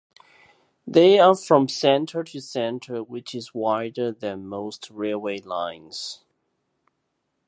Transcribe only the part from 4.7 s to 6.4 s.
railway lines.